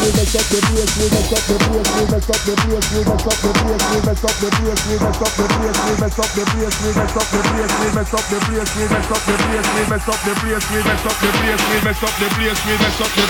[0.00, 0.92] we mess up the place.
[0.96, 1.90] we mess up the place.
[1.96, 2.86] we mess up the place.
[2.92, 3.84] we mess up the place.
[3.86, 4.82] we mess up the place.
[4.86, 5.76] we mess up the place.
[5.76, 6.80] we mess up the place.
[6.86, 7.66] we mess up the place.
[7.66, 8.72] we mess up the place.
[8.72, 9.72] we mess up the place.
[9.72, 10.34] we mess up the place.
[10.34, 10.64] we mess up the place.
[10.66, 11.64] we mess up the place.
[11.66, 13.24] we mess up the bass, we mess up the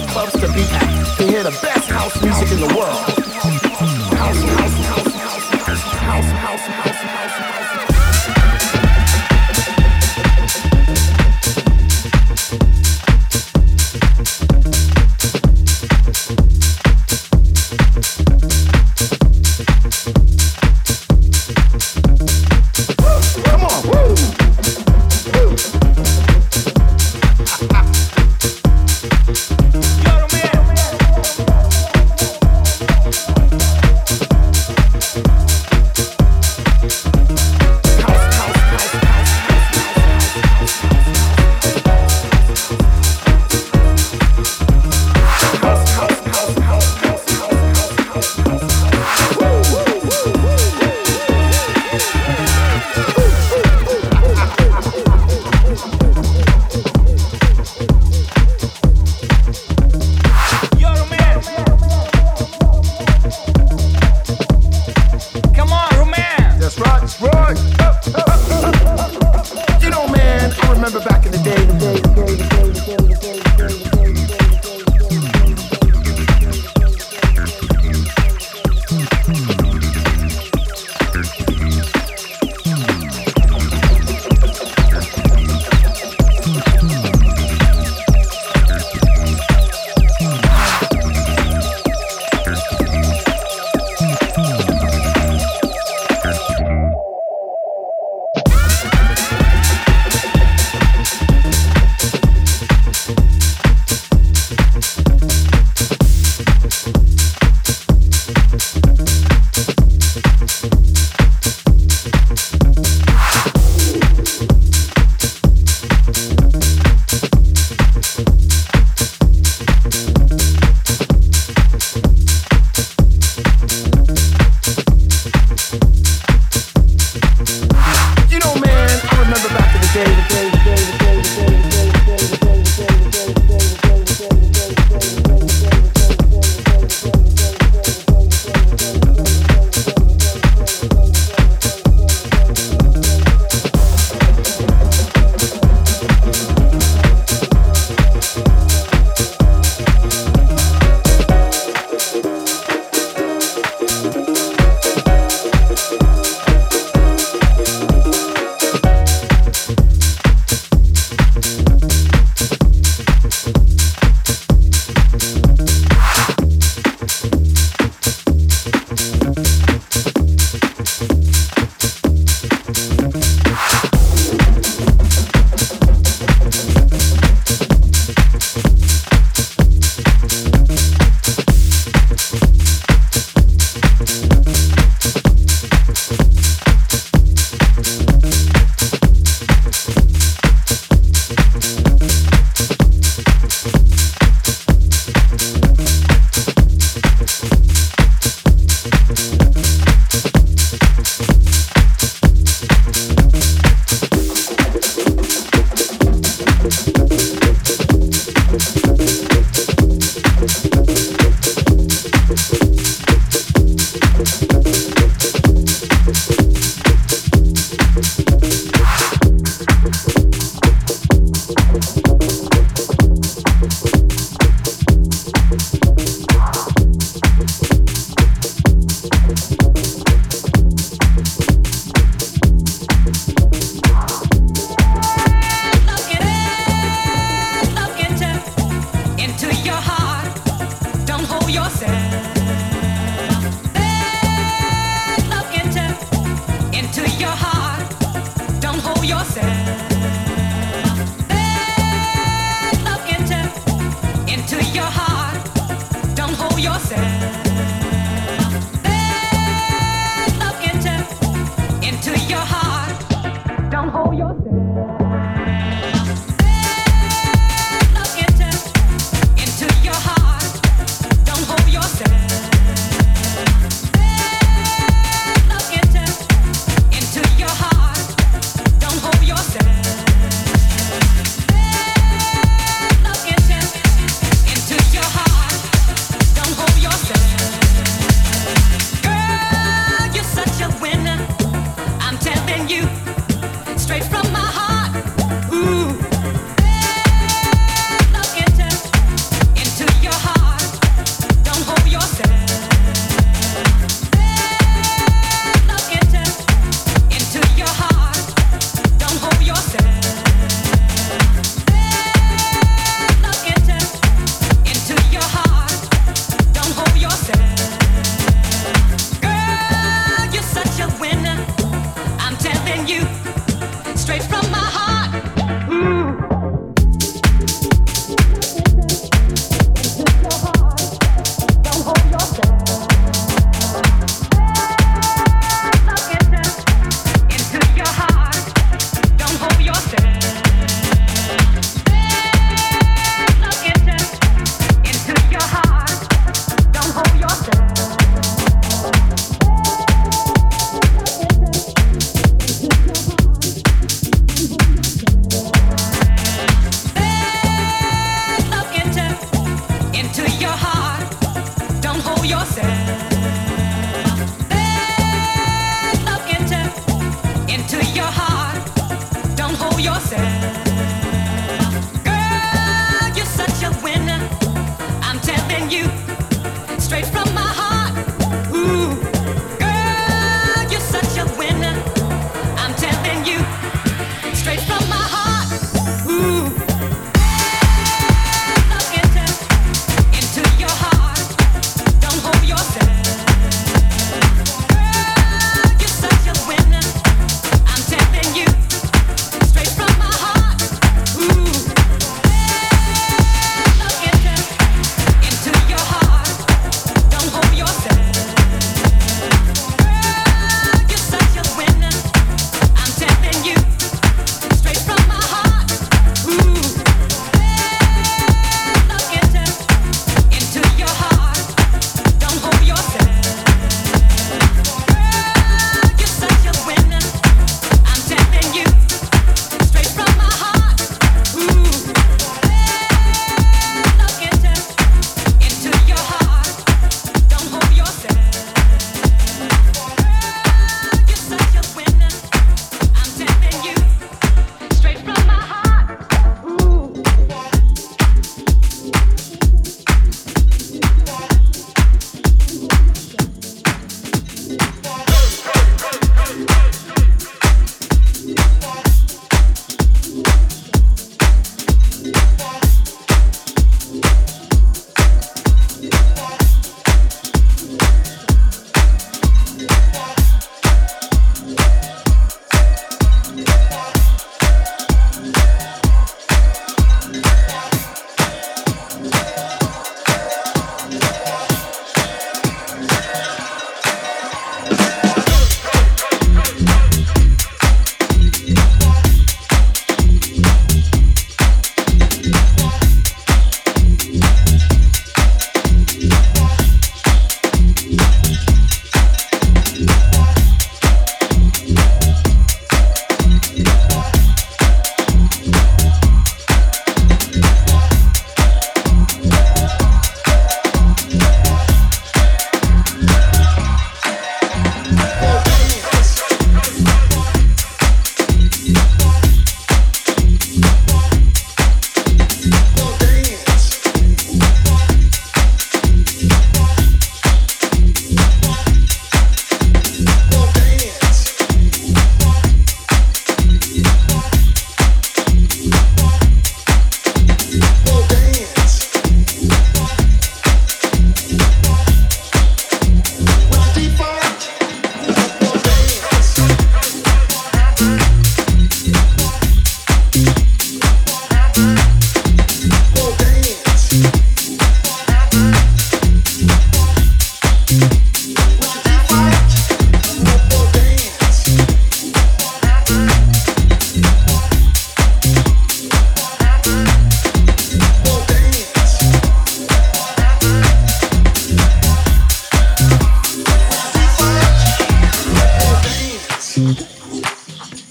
[0.00, 1.16] the clubs to be at.
[1.18, 3.05] To hear the best house music in the world.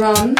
[0.00, 0.39] drum.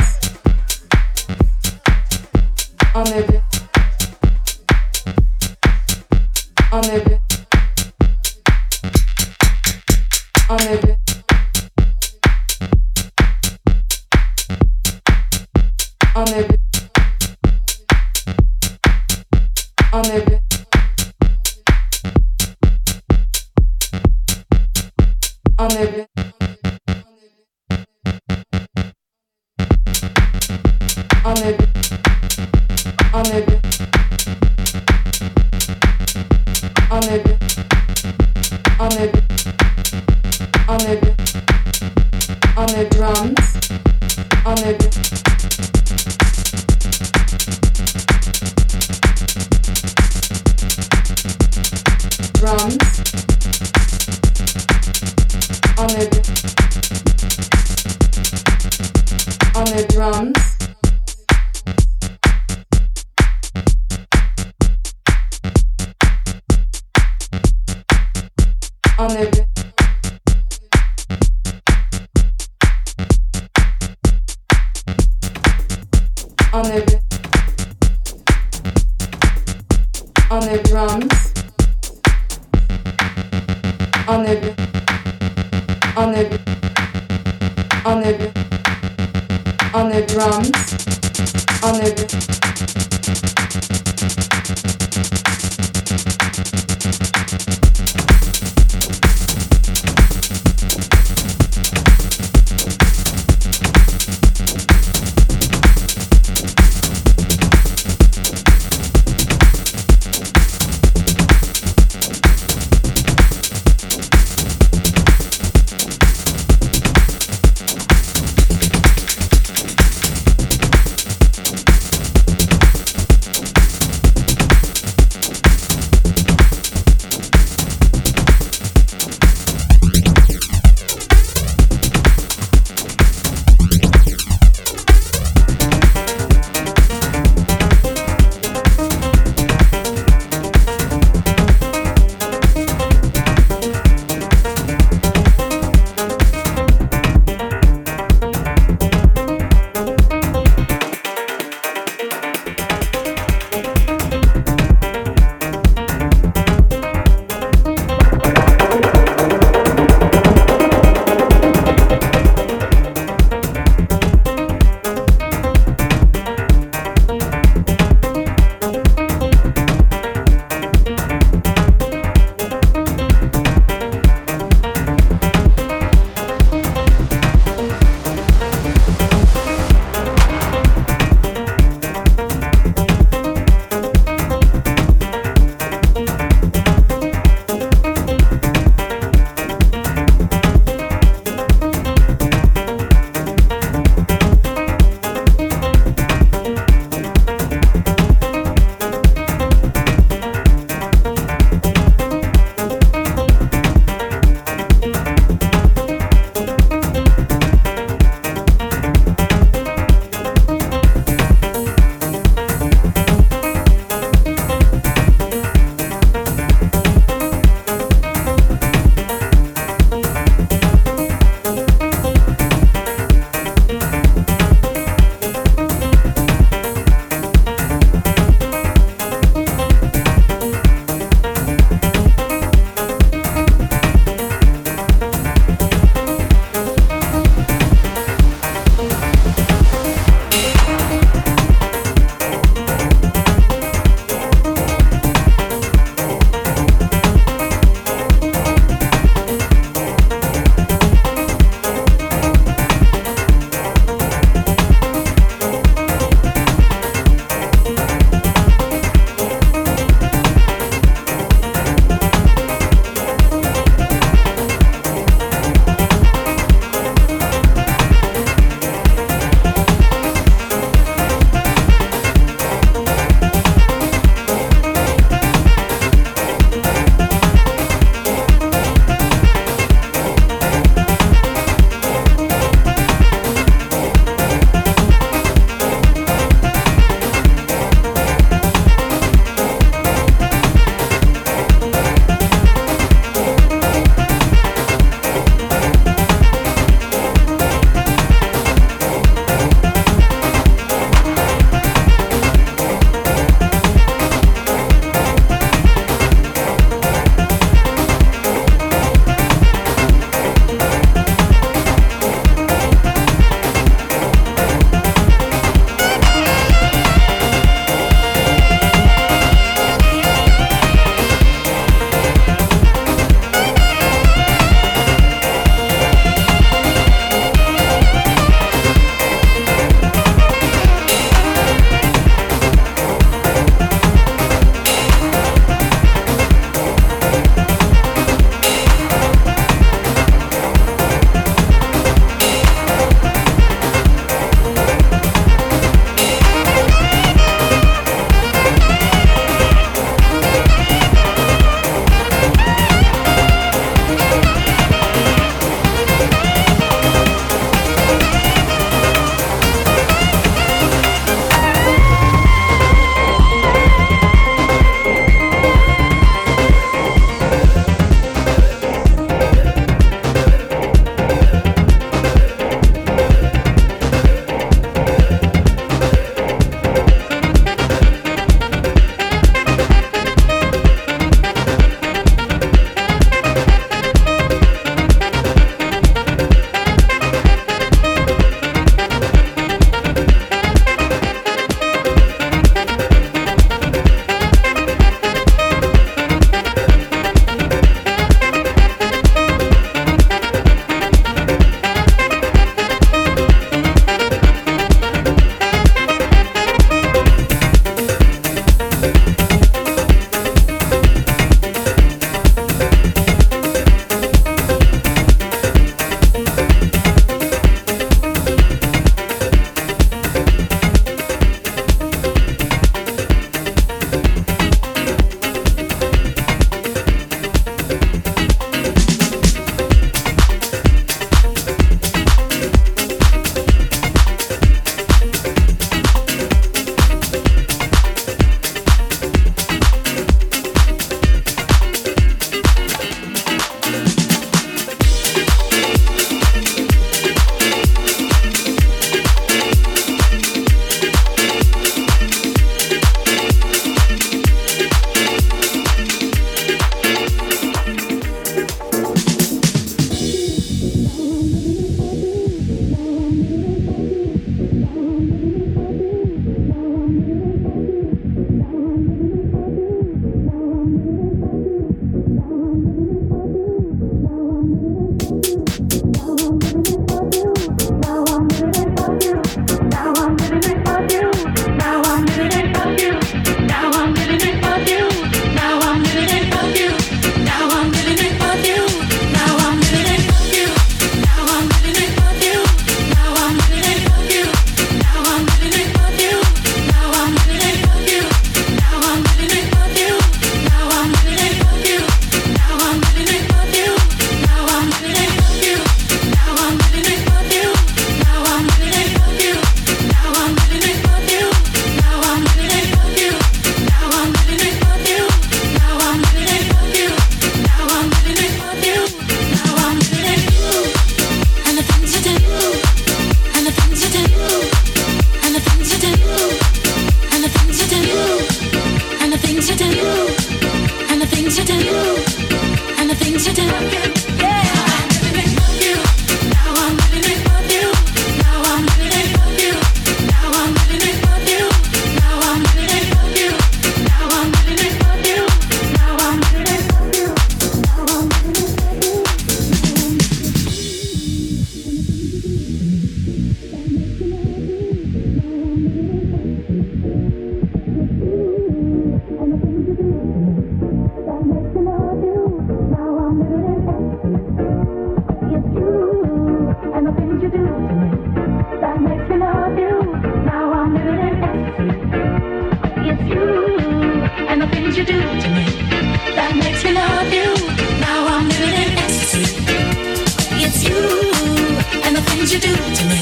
[582.33, 583.01] you do to me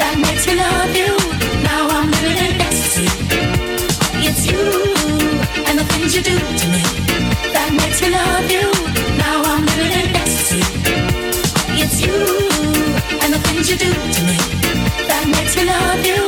[0.00, 1.14] that makes me love you?
[1.62, 3.06] Now I'm living in ecstasy.
[4.26, 4.58] It's you
[5.68, 6.82] and the things you do to me
[7.54, 8.66] that makes me love you.
[9.16, 10.62] Now I'm living in ecstasy.
[11.82, 12.18] It's you
[13.22, 14.38] and the things you do to me
[15.06, 16.27] that makes me love you.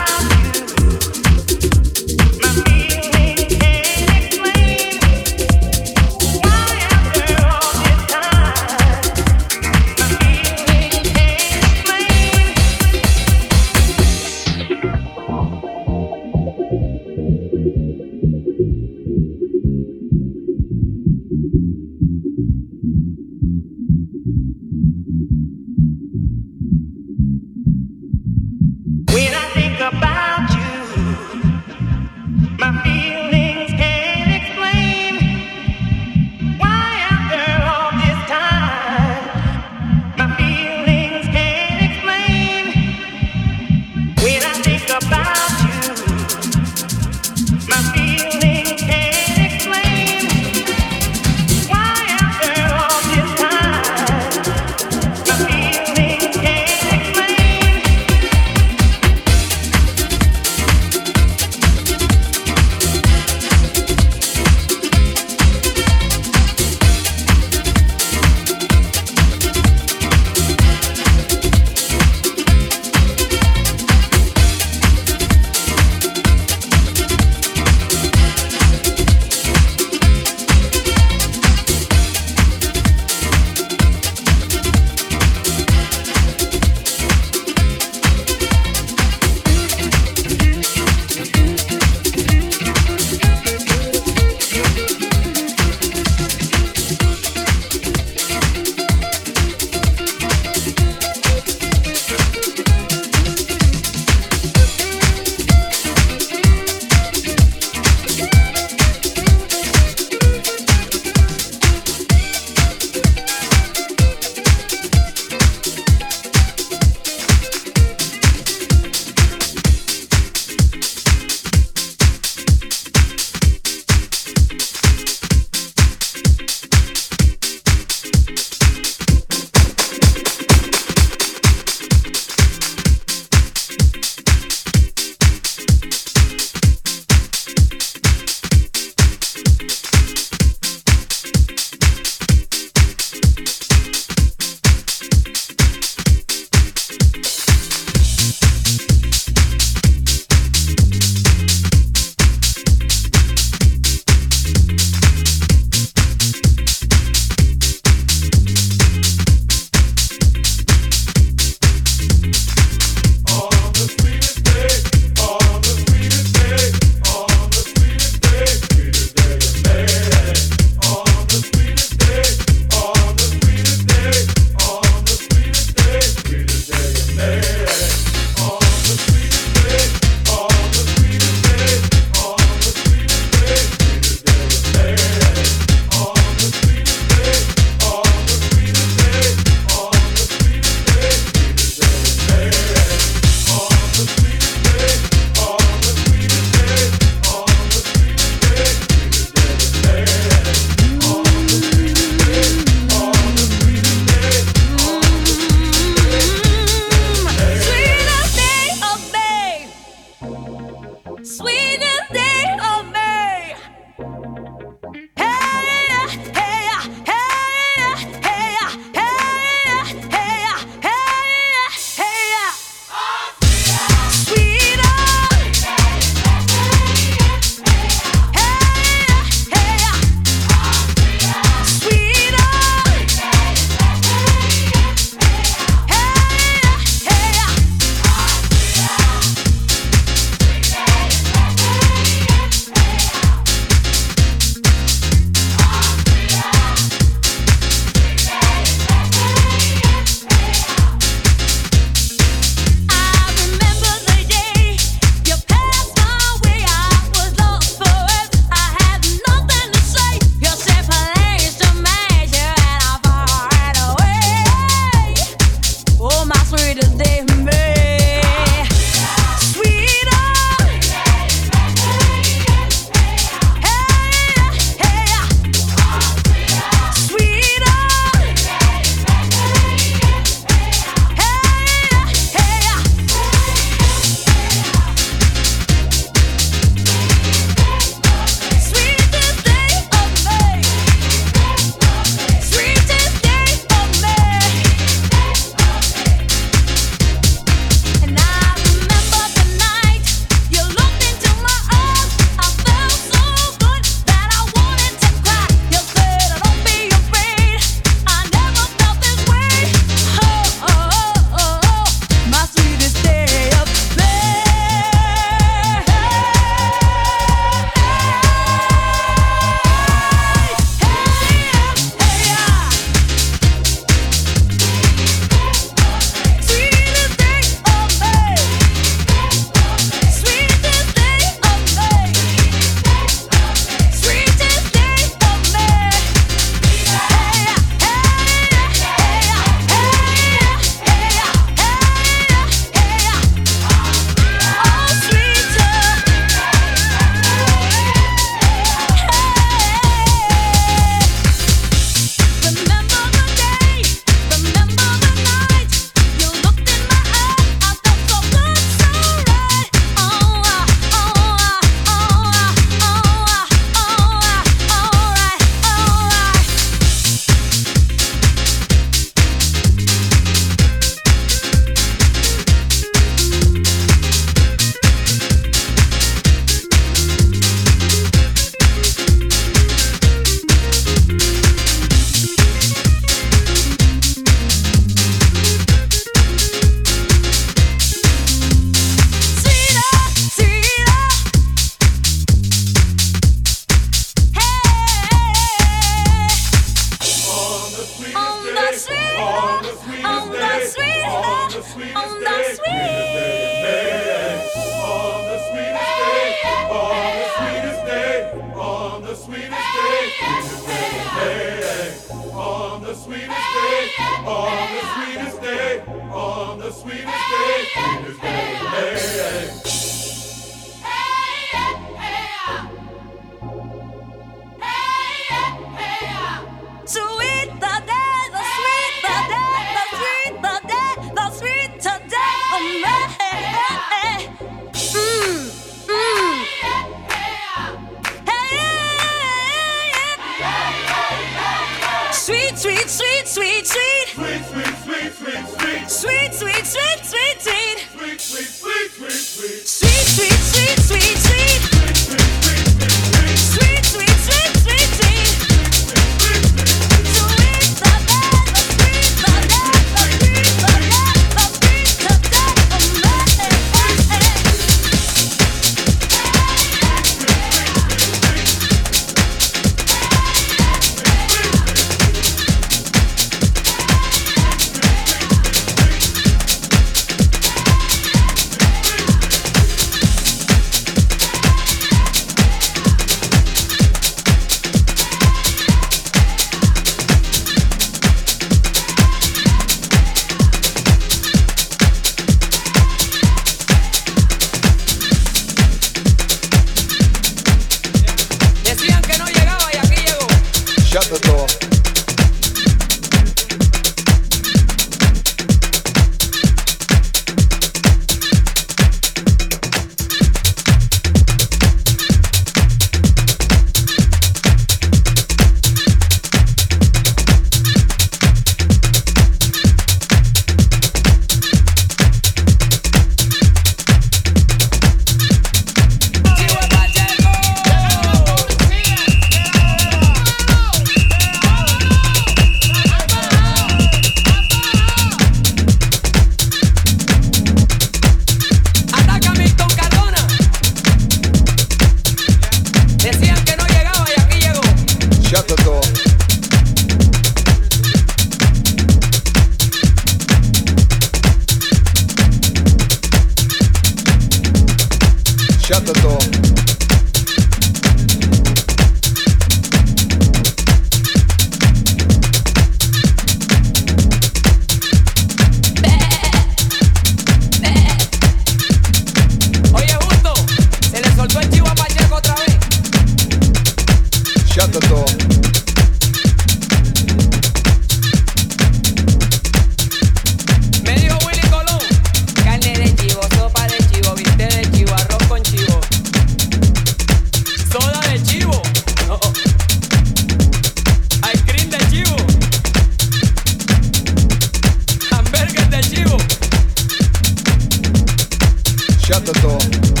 [599.11, 600.00] shut the door.